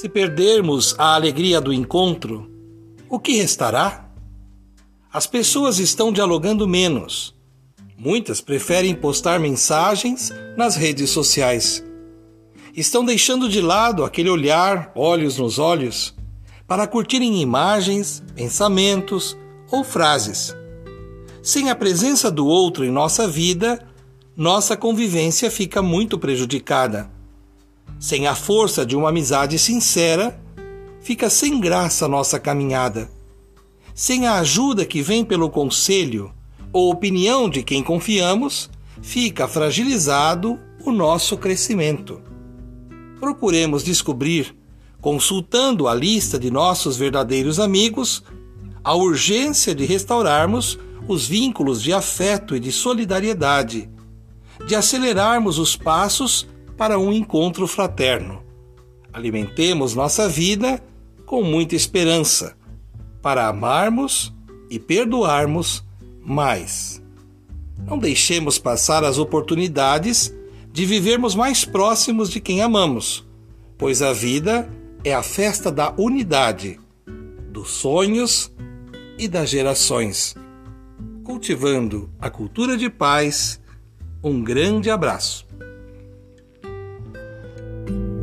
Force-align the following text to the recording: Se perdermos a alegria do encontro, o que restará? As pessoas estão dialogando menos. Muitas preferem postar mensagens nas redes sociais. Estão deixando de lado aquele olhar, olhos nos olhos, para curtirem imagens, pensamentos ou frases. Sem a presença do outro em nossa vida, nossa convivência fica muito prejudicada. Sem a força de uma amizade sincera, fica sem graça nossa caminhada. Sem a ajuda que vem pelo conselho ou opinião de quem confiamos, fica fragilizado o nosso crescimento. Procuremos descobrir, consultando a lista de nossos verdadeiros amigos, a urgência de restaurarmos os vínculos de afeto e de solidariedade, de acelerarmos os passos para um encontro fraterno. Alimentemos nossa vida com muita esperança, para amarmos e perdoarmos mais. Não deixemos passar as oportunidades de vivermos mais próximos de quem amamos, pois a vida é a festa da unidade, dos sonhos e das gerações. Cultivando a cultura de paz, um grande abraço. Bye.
Se 0.00 0.08
perdermos 0.08 0.94
a 0.96 1.16
alegria 1.16 1.60
do 1.60 1.72
encontro, 1.72 2.48
o 3.08 3.18
que 3.18 3.32
restará? 3.32 4.08
As 5.12 5.26
pessoas 5.26 5.80
estão 5.80 6.12
dialogando 6.12 6.68
menos. 6.68 7.34
Muitas 7.98 8.40
preferem 8.40 8.94
postar 8.94 9.40
mensagens 9.40 10.32
nas 10.56 10.76
redes 10.76 11.10
sociais. 11.10 11.84
Estão 12.76 13.04
deixando 13.04 13.48
de 13.48 13.60
lado 13.60 14.04
aquele 14.04 14.30
olhar, 14.30 14.92
olhos 14.94 15.36
nos 15.36 15.58
olhos, 15.58 16.14
para 16.64 16.86
curtirem 16.86 17.42
imagens, 17.42 18.22
pensamentos 18.36 19.36
ou 19.68 19.82
frases. 19.82 20.54
Sem 21.42 21.70
a 21.70 21.74
presença 21.74 22.30
do 22.30 22.46
outro 22.46 22.84
em 22.84 22.90
nossa 22.92 23.26
vida, 23.26 23.84
nossa 24.36 24.76
convivência 24.76 25.50
fica 25.50 25.82
muito 25.82 26.16
prejudicada. 26.20 27.17
Sem 27.98 28.26
a 28.28 28.34
força 28.34 28.86
de 28.86 28.94
uma 28.94 29.08
amizade 29.08 29.58
sincera, 29.58 30.40
fica 31.00 31.28
sem 31.28 31.58
graça 31.58 32.06
nossa 32.06 32.38
caminhada. 32.38 33.10
Sem 33.94 34.26
a 34.26 34.34
ajuda 34.34 34.86
que 34.86 35.02
vem 35.02 35.24
pelo 35.24 35.50
conselho 35.50 36.32
ou 36.72 36.90
opinião 36.90 37.50
de 37.50 37.62
quem 37.62 37.82
confiamos, 37.82 38.70
fica 39.02 39.48
fragilizado 39.48 40.58
o 40.84 40.92
nosso 40.92 41.36
crescimento. 41.36 42.20
Procuremos 43.18 43.82
descobrir, 43.82 44.54
consultando 45.00 45.88
a 45.88 45.94
lista 45.94 46.38
de 46.38 46.50
nossos 46.50 46.96
verdadeiros 46.96 47.58
amigos, 47.58 48.22
a 48.84 48.94
urgência 48.94 49.74
de 49.74 49.84
restaurarmos 49.84 50.78
os 51.08 51.26
vínculos 51.26 51.82
de 51.82 51.92
afeto 51.92 52.54
e 52.54 52.60
de 52.60 52.70
solidariedade, 52.70 53.90
de 54.66 54.76
acelerarmos 54.76 55.58
os 55.58 55.74
passos 55.74 56.46
para 56.78 56.98
um 56.98 57.12
encontro 57.12 57.66
fraterno. 57.66 58.40
Alimentemos 59.12 59.96
nossa 59.96 60.28
vida 60.28 60.80
com 61.26 61.42
muita 61.42 61.74
esperança, 61.74 62.56
para 63.20 63.48
amarmos 63.48 64.32
e 64.70 64.78
perdoarmos 64.78 65.84
mais. 66.24 67.02
Não 67.84 67.98
deixemos 67.98 68.58
passar 68.58 69.02
as 69.02 69.18
oportunidades 69.18 70.32
de 70.72 70.86
vivermos 70.86 71.34
mais 71.34 71.64
próximos 71.64 72.30
de 72.30 72.40
quem 72.40 72.62
amamos, 72.62 73.26
pois 73.76 74.00
a 74.00 74.12
vida 74.12 74.70
é 75.02 75.12
a 75.12 75.22
festa 75.22 75.72
da 75.72 75.92
unidade, 75.98 76.78
dos 77.50 77.70
sonhos 77.72 78.52
e 79.18 79.26
das 79.26 79.50
gerações. 79.50 80.34
Cultivando 81.24 82.10
a 82.20 82.30
cultura 82.30 82.76
de 82.76 82.88
paz, 82.88 83.60
um 84.22 84.42
grande 84.42 84.90
abraço. 84.90 85.46
Bye. 87.88 88.17